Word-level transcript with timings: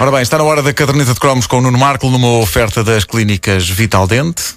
Ora 0.00 0.12
bem, 0.12 0.22
está 0.22 0.38
na 0.38 0.44
hora 0.44 0.62
da 0.62 0.72
caderneta 0.72 1.12
de 1.12 1.18
cromos 1.18 1.48
com 1.48 1.58
o 1.58 1.60
Nuno 1.60 1.76
Marco 1.76 2.08
numa 2.08 2.38
oferta 2.38 2.84
das 2.84 3.02
clínicas 3.02 3.68
Vital 3.68 4.06
Dente. 4.06 4.54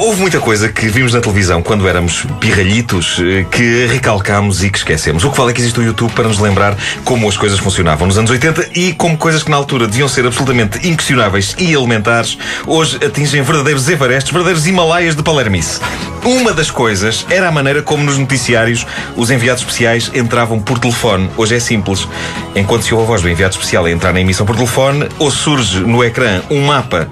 Houve 0.00 0.18
muita 0.22 0.40
coisa 0.40 0.70
que 0.70 0.88
vimos 0.88 1.12
na 1.12 1.20
televisão 1.20 1.62
quando 1.62 1.86
éramos 1.86 2.24
pirralhitos 2.40 3.20
eh, 3.20 3.44
que 3.50 3.84
recalcámos 3.86 4.64
e 4.64 4.70
que 4.70 4.78
esquecemos. 4.78 5.22
O 5.24 5.30
que 5.30 5.36
vale 5.36 5.50
é 5.50 5.54
que 5.54 5.60
existe 5.60 5.78
o 5.78 5.82
YouTube 5.82 6.10
para 6.14 6.26
nos 6.26 6.38
lembrar 6.38 6.74
como 7.04 7.28
as 7.28 7.36
coisas 7.36 7.58
funcionavam 7.58 8.06
nos 8.06 8.16
anos 8.16 8.30
80 8.30 8.70
e 8.74 8.94
como 8.94 9.18
coisas 9.18 9.42
que 9.42 9.50
na 9.50 9.58
altura 9.58 9.86
deviam 9.86 10.08
ser 10.08 10.24
absolutamente 10.24 10.88
inquestionáveis 10.88 11.54
e 11.58 11.72
elementares, 11.72 12.38
hoje 12.66 12.96
atingem 13.04 13.42
verdadeiros 13.42 13.88
Everestes, 13.90 14.32
verdadeiros 14.32 14.66
Himalaias 14.66 15.14
de 15.14 15.22
Palermice. 15.22 15.80
Uma 16.24 16.54
das 16.54 16.70
coisas 16.70 17.26
era 17.28 17.48
a 17.48 17.52
maneira 17.52 17.82
como 17.82 18.02
nos 18.02 18.16
noticiários 18.16 18.86
os 19.16 19.30
enviados 19.30 19.62
especiais 19.62 20.10
entravam 20.14 20.60
por 20.60 20.78
telefone. 20.78 21.28
Hoje 21.36 21.56
é 21.56 21.60
simples. 21.60 22.08
Enquanto 22.56 22.84
se 22.84 22.94
ouve 22.94 23.04
a 23.04 23.08
voz 23.08 23.22
do 23.22 23.28
enviado 23.28 23.54
especial 23.54 23.84
a 23.84 23.90
entrar 23.90 24.14
na 24.14 24.20
emissão 24.20 24.46
por 24.46 24.56
telefone, 24.56 25.06
ou 25.18 25.30
surge 25.30 25.80
no 25.80 26.02
ecrã 26.02 26.40
um 26.50 26.64
mapa 26.64 27.06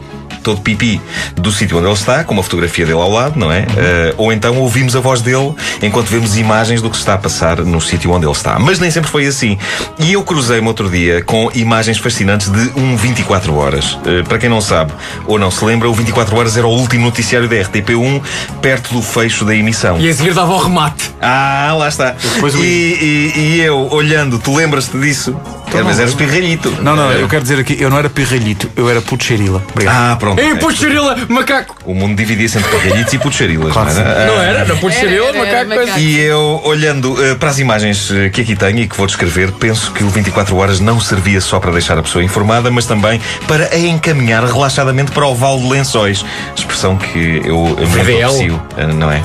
todo 0.48 0.60
pipi 0.62 1.00
do 1.36 1.52
sítio 1.52 1.76
onde 1.76 1.86
ele 1.86 1.94
está, 1.94 2.24
com 2.24 2.32
uma 2.32 2.42
fotografia 2.42 2.86
dele 2.86 2.98
ao 2.98 3.10
lado, 3.10 3.38
não 3.38 3.52
é? 3.52 3.66
Eh, 3.76 4.14
ou 4.16 4.32
então 4.32 4.56
ouvimos 4.58 4.96
a 4.96 5.00
voz 5.00 5.20
dele 5.20 5.52
enquanto 5.82 6.06
vemos 6.08 6.38
imagens 6.38 6.80
do 6.80 6.88
que 6.88 6.96
se 6.96 7.02
está 7.02 7.14
a 7.14 7.18
passar 7.18 7.58
no 7.58 7.80
sítio 7.80 8.10
onde 8.10 8.24
ele 8.24 8.32
está. 8.32 8.58
Mas 8.58 8.78
nem 8.78 8.90
sempre 8.90 9.10
foi 9.10 9.26
assim. 9.26 9.58
E 9.98 10.12
eu 10.14 10.22
cruzei-me 10.22 10.66
outro 10.66 10.88
dia 10.88 11.22
com 11.22 11.50
imagens 11.54 11.98
fascinantes 11.98 12.48
de 12.50 12.72
um 12.80 12.96
24 12.96 13.54
horas. 13.54 13.98
Eh, 14.06 14.22
para 14.22 14.38
quem 14.38 14.48
não 14.48 14.60
sabe 14.62 14.92
ou 15.26 15.38
não 15.38 15.50
se 15.50 15.62
lembra, 15.64 15.88
o 15.88 15.92
24 15.94 16.34
horas 16.36 16.56
era 16.56 16.66
o 16.66 16.70
último 16.70 17.04
noticiário 17.04 17.46
da 17.48 17.56
RTP1, 17.56 18.22
perto 18.62 18.94
do 18.94 19.02
fecho 19.02 19.44
da 19.44 19.54
emissão. 19.54 19.98
E 20.00 20.08
a 20.08 20.14
seguir 20.14 20.32
dava 20.32 20.52
o 20.54 20.58
remate. 20.58 21.10
Ah, 21.20 21.74
lá 21.76 21.88
está. 21.88 22.14
E, 22.54 22.66
e- 22.66 23.32
e 23.38 23.60
eu, 23.60 23.88
olhando, 23.90 24.38
tu 24.38 24.54
lembras-te 24.56 24.96
disso? 24.98 25.36
Às 25.76 25.84
vezes 25.86 26.00
eras 26.00 26.14
pirralhito. 26.14 26.70
Não, 26.82 26.96
não, 26.96 27.10
eu 27.12 27.28
quero 27.28 27.42
dizer 27.42 27.58
aqui, 27.60 27.76
eu 27.80 27.90
não 27.90 27.98
era 27.98 28.08
pirralhito, 28.10 28.70
eu 28.76 28.88
era 28.88 29.00
puxerila. 29.00 29.62
Obrigado. 29.72 29.94
Ah, 30.12 30.16
pronto. 30.16 30.38
Ei, 30.40 30.52
ok. 30.52 30.60
puxarila, 30.60 31.16
macaco! 31.28 31.76
O 31.84 31.94
mundo 31.94 32.16
dividia-se 32.16 32.58
entre 32.58 32.70
parrilhitos 32.70 33.12
e 33.14 33.18
puxarilas. 33.18 33.72
Claro 33.72 33.92
não, 33.94 34.00
era? 34.00 34.26
Não 34.26 34.38
Ah, 34.38 34.42
era? 34.44 34.64
Não 34.64 34.76
puxarila, 34.78 35.26
Era, 35.26 35.38
era, 35.38 35.38
macaco. 35.38 35.68
macaco. 35.68 35.86
coisa. 35.92 35.98
E 36.00 36.18
eu, 36.20 36.60
olhando 36.64 37.24
eh, 37.24 37.34
para 37.34 37.50
as 37.50 37.58
imagens 37.58 38.10
eh, 38.10 38.28
que 38.30 38.40
aqui 38.40 38.56
tenho 38.56 38.78
e 38.80 38.88
que 38.88 38.96
vou 38.96 39.06
descrever, 39.06 39.52
penso 39.52 39.92
que 39.92 40.02
o 40.04 40.08
24 40.08 40.56
Horas 40.56 40.80
não 40.80 41.00
servia 41.00 41.40
só 41.40 41.58
para 41.60 41.70
deixar 41.72 41.98
a 41.98 42.02
pessoa 42.02 42.22
informada, 42.24 42.70
mas 42.70 42.86
também 42.86 43.20
para 43.46 43.68
a 43.72 43.78
encaminhar 43.78 44.44
relaxadamente 44.44 45.12
para 45.12 45.26
o 45.26 45.34
Val 45.34 45.58
de 45.58 45.68
Lençóis. 45.68 46.24
Expressão 46.56 46.96
que 46.96 47.42
eu 47.44 47.76
VDL. 47.76 48.24
aprecio, 48.24 48.62
eh, 48.76 48.86
não 48.86 49.10
é? 49.10 49.22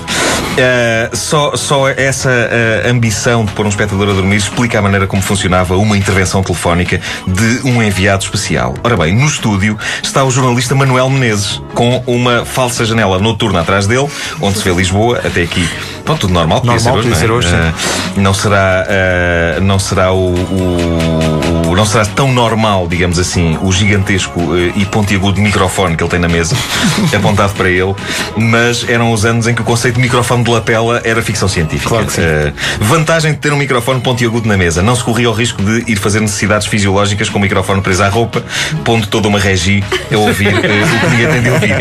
Eh, 0.55 1.09
só, 1.13 1.55
só 1.55 1.89
essa 1.89 2.29
eh, 2.29 2.83
ambição 2.87 3.43
de 3.43 3.51
pôr 3.53 3.65
um 3.65 3.69
espectador 3.69 4.09
a 4.09 4.13
dormir 4.13 4.35
explica 4.35 4.77
a 4.77 4.81
maneira 4.83 5.07
como 5.07 5.21
funcionava 5.21 5.75
uma 5.77 5.97
intervenção 5.97 6.43
telefónica 6.43 7.01
de 7.25 7.67
um 7.67 7.81
enviado 7.81 8.23
especial. 8.23 8.75
Ora 8.83 8.95
bem, 8.95 9.15
no 9.15 9.25
estúdio 9.25 9.77
está 10.03 10.23
o 10.23 10.29
jornalista 10.29 10.75
Manuel 10.75 11.09
Menezes, 11.09 11.59
com 11.73 12.03
uma 12.05 12.45
falsa 12.45 12.85
janela 12.85 13.17
noturna 13.17 13.61
atrás 13.61 13.87
dele, 13.87 14.07
onde 14.39 14.59
se 14.59 14.63
vê 14.63 14.71
Lisboa, 14.75 15.21
até 15.23 15.41
aqui. 15.41 15.67
Pronto, 16.03 16.21
tudo 16.21 16.33
normal, 16.33 16.59
podia 16.61 16.75
Normal, 16.75 16.93
ser 16.93 16.99
hoje, 16.99 17.09
podia 17.09 17.27
não 17.29 17.37
é? 17.39 17.41
ser 17.41 17.47
hoje. 17.47 17.55
Eh, 17.55 18.19
não 18.21 18.33
será, 18.33 18.85
eh, 18.89 19.59
não 19.61 19.79
será 19.79 20.11
o, 20.11 20.33
o- 20.33 21.69
o- 21.69 21.75
não 21.75 21.85
será 21.85 22.05
tão 22.05 22.31
normal, 22.31 22.87
digamos 22.89 23.17
assim, 23.17 23.57
o 23.61 23.71
gigantesco 23.71 24.39
eh, 24.55 24.73
e 24.75 24.85
pontiagudo 24.85 25.39
microfone 25.41 25.95
que 25.95 26.03
ele 26.03 26.09
tem 26.09 26.19
na 26.19 26.27
mesa, 26.27 26.55
apontado 27.15 27.53
para 27.53 27.69
ele, 27.69 27.95
mas 28.35 28.85
eram 28.89 29.13
os 29.13 29.23
anos 29.25 29.47
em 29.47 29.55
que 29.55 29.61
o 29.61 29.63
conceito 29.63 29.95
de 29.95 30.01
microfone 30.01 30.43
de 30.43 30.51
lapela 30.51 31.01
era 31.05 31.21
ficção 31.21 31.47
científica. 31.47 31.87
Claro 31.89 32.05
que 32.05 32.13
sim. 32.13 32.21
Eh, 32.21 32.51
vantagem 32.81 33.31
de 33.31 33.37
ter 33.39 33.53
um 33.53 33.57
microfone 33.57 34.01
pontiagudo 34.01 34.45
na 34.47 34.57
mesa, 34.57 34.81
não 34.83 34.95
se 34.97 35.03
corria 35.05 35.29
o 35.29 35.33
risco 35.33 35.63
de 35.63 35.89
ir 35.89 35.95
fazer 35.95 36.19
necessidades 36.19 36.67
fisiológicas 36.67 37.29
com 37.29 37.39
o 37.39 37.41
microfone 37.41 37.81
preso 37.81 38.03
à 38.03 38.09
roupa, 38.09 38.43
pondo 38.83 39.07
toda 39.07 39.27
uma 39.29 39.39
regi 39.39 39.81
a 40.13 40.17
ouvir 40.17 40.49
o 40.53 40.61
que 40.61 40.67
ninguém 41.11 41.27
tem 41.27 41.41
de 41.41 41.49
ouvir. 41.49 41.75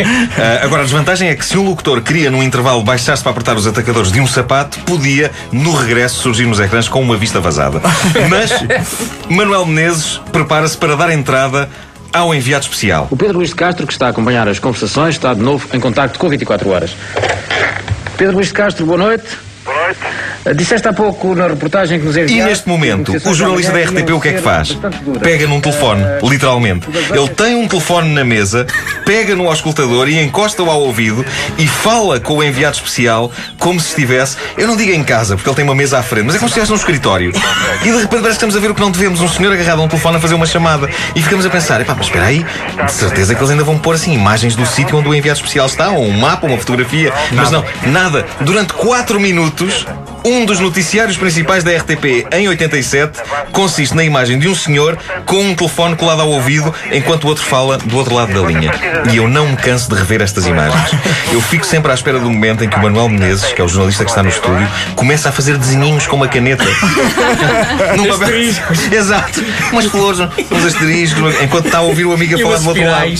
Agora, 0.63 0.83
a 0.83 0.85
desvantagem 0.85 1.29
é 1.29 1.35
que 1.35 1.45
se 1.45 1.59
um 1.59 1.65
locutor 1.65 2.01
queria 2.03 2.31
num 2.31 2.43
intervalo 2.43 2.83
baixar-se 2.85 3.23
para 3.23 3.33
apertar 3.33 3.57
os 3.57 3.67
atacadores 3.67 4.12
de 4.13 4.21
um 4.21 4.27
sapato, 4.27 4.79
podia, 4.81 5.31
no 5.51 5.75
regresso, 5.75 6.23
surgir 6.23 6.45
nos 6.45 6.61
ecrãs 6.61 6.87
com 6.87 7.01
uma 7.01 7.17
vista 7.17 7.41
vazada. 7.41 7.81
Mas 8.29 8.53
Manuel 9.29 9.65
Menezes 9.65 10.21
prepara-se 10.31 10.77
para 10.77 10.95
dar 10.95 11.11
entrada 11.11 11.69
ao 12.13 12.35
enviado 12.35 12.65
especial. 12.65 13.09
O 13.11 13.17
Pedro 13.17 13.39
Luís 13.39 13.49
de 13.49 13.57
Castro, 13.57 13.87
que 13.87 13.93
está 13.93 14.07
a 14.07 14.11
acompanhar 14.11 14.47
as 14.47 14.59
conversações, 14.59 15.15
está 15.15 15.33
de 15.33 15.41
novo 15.41 15.67
em 15.73 15.81
contacto 15.81 16.19
com 16.19 16.29
24 16.29 16.69
horas. 16.69 16.95
Pedro 18.19 18.37
Luís 18.37 18.49
de 18.49 18.53
Castro, 18.53 18.85
boa 18.85 18.99
noite. 18.99 19.25
Disseste 20.57 20.89
há 20.89 20.93
pouco 20.93 21.35
na 21.35 21.47
reportagem 21.47 22.01
que 22.01 22.07
nos 22.07 22.17
E 22.17 22.23
enviaste... 22.23 22.45
neste 22.45 22.69
momento, 22.69 23.13
o 23.25 23.35
jornalista 23.35 23.73
da 23.73 23.79
RTP 23.81 24.11
o 24.11 24.21
que 24.21 24.29
é 24.29 24.33
que 24.33 24.43
faz? 24.43 24.77
Pega 25.23 25.47
num 25.47 25.61
telefone, 25.61 26.03
literalmente. 26.23 26.89
Ele 27.11 27.29
tem 27.29 27.55
um 27.55 27.69
telefone 27.69 28.13
na 28.13 28.25
mesa, 28.25 28.67
pega 29.07 29.37
no 29.37 29.49
auscultador 29.49 30.09
e 30.09 30.21
encosta-o 30.21 30.69
ao 30.69 30.81
ouvido 30.81 31.25
e 31.57 31.69
fala 31.69 32.19
com 32.19 32.39
o 32.39 32.43
enviado 32.43 32.77
especial 32.77 33.31
como 33.59 33.79
se 33.79 33.91
estivesse, 33.91 34.37
eu 34.57 34.67
não 34.67 34.77
digo 34.77 34.91
em 34.91 35.05
casa, 35.05 35.37
porque 35.37 35.49
ele 35.49 35.57
tem 35.57 35.65
uma 35.65 35.75
mesa 35.75 35.99
à 35.99 36.03
frente, 36.03 36.25
mas 36.25 36.35
é 36.35 36.39
como 36.39 36.49
se 36.49 36.59
estivesse 36.59 36.73
num 36.73 36.79
escritório. 36.79 37.33
E 37.83 37.85
de 37.85 37.91
repente 37.93 38.09
parece 38.09 38.25
que 38.25 38.31
estamos 38.33 38.57
a 38.57 38.61
ver 38.61 38.71
o 38.71 38.75
que 38.75 38.81
não 38.81 38.91
devemos, 38.91 39.21
um 39.21 39.29
senhor 39.29 39.53
agarrado 39.53 39.81
a 39.81 39.85
um 39.85 39.89
telefone 39.89 40.17
a 40.17 40.21
fazer 40.21 40.35
uma 40.35 40.47
chamada. 40.47 40.89
E 41.15 41.23
ficamos 41.23 41.47
a 41.47 41.51
pensar, 41.51 41.81
epá, 41.81 41.95
mas 41.95 42.07
espera 42.07 42.27
aí, 42.27 42.45
de 42.85 42.93
certeza 42.93 43.35
que 43.35 43.41
eles 43.41 43.51
ainda 43.51 43.65
vão 43.65 43.79
pôr 43.79 43.95
assim 43.95 44.13
imagens 44.13 44.57
do 44.57 44.67
sítio 44.67 44.99
onde 44.99 45.09
o 45.09 45.15
enviado 45.15 45.39
especial 45.39 45.67
está, 45.67 45.91
ou 45.91 46.05
um 46.05 46.19
mapa, 46.19 46.47
uma 46.47 46.59
fotografia. 46.59 47.13
Mas 47.33 47.51
não, 47.51 47.65
nada. 47.87 48.27
Durante 48.41 48.73
4 48.73 49.21
minutos, 49.21 49.87
um 50.25 50.45
dos 50.45 50.61
noticiários 50.61 51.17
principais 51.17 51.65
da 51.65 51.73
RTP 51.77 52.27
em 52.33 52.49
87 52.49 53.21
consiste 53.51 53.95
na 53.95 54.05
imagem 54.05 54.39
de 54.39 54.49
um 54.49 54.55
senhor 54.55 54.97
com 55.27 55.41
um 55.43 55.55
telefone 55.55 55.97
colado 55.97 56.21
ao 56.23 56.29
ouvido 56.31 56.73
enquanto 56.93 57.25
o 57.25 57.29
outro 57.29 57.45
fala 57.45 57.79
do 57.79 57.97
outro 57.97 58.15
lado 58.15 58.33
da 58.33 58.47
linha. 58.47 58.71
E 59.13 59.17
eu 59.17 59.29
não 59.29 59.49
me 59.49 59.57
canso 59.57 59.89
de 59.91 59.97
rever 59.97 60.23
estas 60.23 60.47
imagens. 60.47 60.91
Eu 61.33 61.41
fico 61.41 61.67
sempre 61.67 61.91
à 61.91 61.95
espera 61.95 62.19
do 62.19 62.31
momento 62.31 62.63
em 62.65 62.69
que 62.69 62.77
o 62.77 62.83
Manuel 62.83 63.09
Menezes, 63.09 63.53
que 63.53 63.61
é 63.61 63.65
o 63.65 63.69
jornalista 63.69 64.05
que 64.05 64.11
está 64.11 64.23
no 64.23 64.29
estúdio, 64.29 64.69
começa 64.95 65.29
a 65.29 65.33
fazer 65.33 65.57
desenhinhos 65.59 66.07
com 66.07 66.17
uma 66.17 66.29
caneta. 66.29 66.65
Num 67.97 68.07
papel- 68.07 68.33
Exato. 68.93 69.45
Umas 69.73 69.87
flores, 69.87 70.21
uns 70.21 70.65
asteriscos, 70.65 71.35
enquanto 71.43 71.67
está 71.67 71.79
a 71.79 71.83
ouvir 71.83 72.05
o 72.05 72.13
amigo 72.13 72.35
a 72.37 72.39
falar 72.39 72.59
do 72.59 72.69
outro 72.69 72.85
lado. 72.85 73.13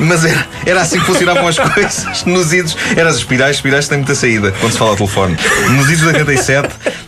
Mas 0.00 0.24
era, 0.24 0.46
era 0.64 0.80
assim 0.82 0.98
que 0.98 1.06
funcionavam 1.06 1.46
as 1.48 1.58
coisas. 1.58 2.24
Nos 2.24 2.52
idos, 2.52 2.76
eram 2.96 3.10
as 3.10 3.16
espirais, 3.16 3.56
espirais 3.56 3.88
têm 3.88 3.98
muita 3.98 4.14
saída 4.14 4.52
quando 4.60 4.72
se 4.72 4.78
fala 4.78 4.90
ao 4.90 4.96
telefone. 4.96 5.36
Nos 5.70 5.86
idos 5.90 6.00
de 6.00 6.06
87 6.08 6.47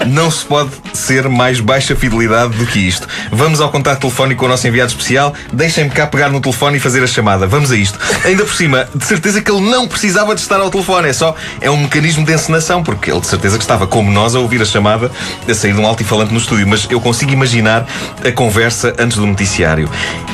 não 0.06 0.30
se 0.30 0.44
pode 0.44 0.70
ser 0.92 1.28
mais 1.28 1.60
baixa 1.60 1.94
fidelidade 1.94 2.56
do 2.56 2.66
que 2.66 2.78
isto. 2.78 3.06
Vamos 3.30 3.60
ao 3.60 3.70
contacto 3.70 4.02
telefónico 4.02 4.40
com 4.40 4.46
o 4.46 4.48
nosso 4.48 4.66
enviado 4.66 4.90
especial. 4.90 5.34
Deixem-me 5.52 5.90
cá 5.90 6.06
pegar 6.06 6.28
no 6.30 6.40
telefone 6.40 6.76
e 6.78 6.80
fazer 6.80 7.02
a 7.02 7.06
chamada. 7.06 7.46
Vamos 7.46 7.70
a 7.70 7.76
isto. 7.76 7.98
Ainda 8.24 8.44
por 8.44 8.54
cima, 8.54 8.88
de 8.94 9.04
certeza 9.04 9.40
que 9.40 9.50
ele 9.50 9.60
não 9.60 9.86
precisava 9.86 10.34
de 10.34 10.40
estar 10.40 10.60
ao 10.60 10.70
telefone. 10.70 11.08
É 11.08 11.12
só, 11.12 11.34
é 11.60 11.70
um 11.70 11.76
mecanismo 11.76 12.24
de 12.24 12.32
encenação, 12.32 12.82
porque 12.82 13.10
ele 13.10 13.20
de 13.20 13.26
certeza 13.26 13.56
que 13.56 13.64
estava 13.64 13.86
como 13.86 14.10
nós 14.10 14.34
a 14.34 14.40
ouvir 14.40 14.60
a 14.62 14.64
chamada 14.64 15.10
a 15.48 15.54
sair 15.54 15.72
de 15.72 15.80
um 15.80 15.86
alto-falante 15.86 16.32
no 16.32 16.38
estúdio. 16.38 16.66
Mas 16.66 16.86
eu 16.90 17.00
consigo 17.00 17.32
imaginar 17.32 17.86
a 18.24 18.32
conversa 18.32 18.94
antes 18.98 19.16
do 19.16 19.26
noticiário. 19.26 19.88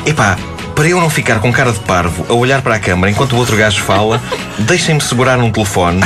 Epá, 0.05 0.37
para 0.77 0.89
eu 0.89 1.01
não 1.01 1.09
ficar 1.09 1.39
com 1.39 1.51
cara 1.51 1.71
de 1.71 1.79
parvo 1.79 2.23
a 2.29 2.33
olhar 2.33 2.61
para 2.61 2.75
a 2.75 2.79
câmara 2.79 3.09
enquanto 3.09 3.33
o 3.33 3.37
outro 3.37 3.57
gajo 3.57 3.81
fala, 3.81 4.21
deixem-me 4.59 5.01
segurar 5.01 5.35
num 5.35 5.51
telefone, 5.51 6.01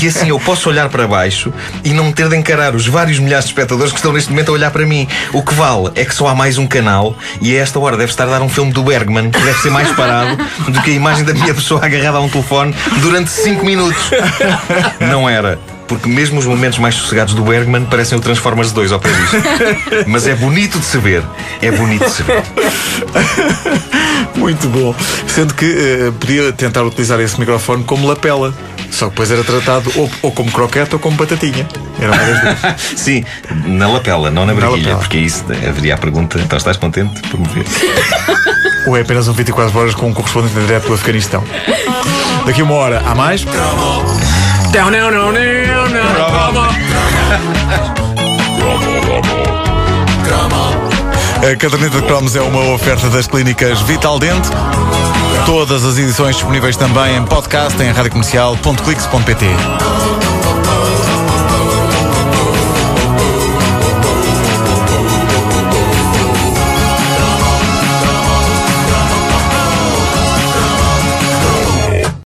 que 0.00 0.08
assim 0.08 0.30
eu 0.30 0.40
posso 0.40 0.68
olhar 0.68 0.88
para 0.88 1.06
baixo 1.06 1.52
e 1.84 1.92
não 1.92 2.10
ter 2.10 2.28
de 2.28 2.36
encarar 2.36 2.74
os 2.74 2.88
vários 2.88 3.20
milhares 3.20 3.44
de 3.44 3.52
espectadores 3.52 3.92
que 3.92 3.98
estão 3.98 4.12
neste 4.12 4.28
momento 4.30 4.48
a 4.48 4.54
olhar 4.54 4.72
para 4.72 4.84
mim. 4.84 5.06
O 5.32 5.44
que 5.44 5.54
vale 5.54 5.92
é 5.94 6.04
que 6.04 6.12
só 6.12 6.26
há 6.26 6.34
mais 6.34 6.58
um 6.58 6.66
canal 6.66 7.16
e 7.40 7.56
a 7.56 7.60
esta 7.60 7.78
hora 7.78 7.96
deve 7.96 8.10
estar 8.10 8.24
a 8.24 8.32
dar 8.32 8.42
um 8.42 8.48
filme 8.48 8.72
do 8.72 8.82
Bergman, 8.82 9.30
que 9.30 9.40
deve 9.40 9.60
ser 9.60 9.70
mais 9.70 9.88
parado 9.92 10.36
do 10.66 10.82
que 10.82 10.90
a 10.90 10.94
imagem 10.94 11.24
da 11.24 11.32
minha 11.32 11.54
pessoa 11.54 11.78
agarrada 11.86 12.18
a 12.18 12.20
um 12.20 12.28
telefone 12.28 12.74
durante 13.00 13.30
5 13.30 13.64
minutos. 13.64 14.10
Não 15.08 15.28
era. 15.28 15.56
Porque 15.90 16.08
mesmo 16.08 16.38
os 16.38 16.46
momentos 16.46 16.78
mais 16.78 16.94
sossegados 16.94 17.34
do 17.34 17.42
Bergman 17.42 17.84
parecem 17.84 18.16
o 18.16 18.20
Transformers 18.20 18.70
2 18.70 18.92
ao 18.92 19.00
pé 19.00 19.08
disto. 19.10 19.36
Mas 20.06 20.24
é 20.24 20.36
bonito 20.36 20.78
de 20.78 20.84
se 20.84 20.96
ver. 20.98 21.20
É 21.60 21.72
bonito 21.72 22.04
de 22.04 22.10
se 22.12 22.22
ver. 22.22 22.44
Muito 24.36 24.68
bom. 24.68 24.94
Sendo 25.26 25.52
que 25.52 25.64
eh, 25.66 26.12
podia 26.20 26.52
tentar 26.52 26.84
utilizar 26.84 27.18
esse 27.18 27.40
microfone 27.40 27.82
como 27.82 28.06
lapela. 28.06 28.54
Só 28.88 29.06
que 29.06 29.10
depois 29.10 29.32
era 29.32 29.42
tratado 29.42 29.90
ou, 29.96 30.08
ou 30.22 30.30
como 30.30 30.52
croquete 30.52 30.94
ou 30.94 31.00
como 31.00 31.16
batatinha. 31.16 31.66
Era 31.98 32.12
uma 32.12 32.22
das 32.22 32.40
duas. 32.40 32.80
Sim, 32.96 33.24
na 33.66 33.88
lapela, 33.88 34.30
não 34.30 34.46
na 34.46 34.52
lapela. 34.52 34.96
porque 34.96 35.18
isso 35.18 35.44
haveria 35.68 35.94
a 35.94 35.98
pergunta. 35.98 36.38
Então 36.38 36.56
estás 36.56 36.76
contente 36.76 37.20
por 37.22 37.40
me 37.40 37.48
ver? 37.48 37.66
ou 38.86 38.96
é 38.96 39.00
apenas 39.00 39.26
um 39.26 39.32
24 39.32 39.76
horas 39.76 39.94
com 39.96 40.08
um 40.08 40.14
correspondente 40.14 40.54
direto 40.54 40.86
do 40.86 40.94
Afeganistão. 40.94 41.42
Daqui 42.46 42.62
uma 42.62 42.74
hora 42.74 43.02
há 43.04 43.12
mais. 43.12 43.44
Não, 44.72 44.88
não, 44.88 45.10
não, 45.10 45.32
não, 45.32 45.88
não. 45.88 46.70
A 51.42 51.56
caderneta 51.56 52.00
de 52.00 52.06
cromos 52.06 52.36
é 52.36 52.40
uma 52.40 52.74
oferta 52.74 53.08
das 53.08 53.26
clínicas 53.26 53.80
Vital 53.82 54.18
Dente. 54.18 54.48
Todas 55.44 55.84
as 55.84 55.98
edições 55.98 56.36
disponíveis 56.36 56.76
também 56.76 57.16
em 57.16 57.24
podcast 57.24 57.82
em 57.82 57.90
radiocomercial.clix.pt. 57.90 59.46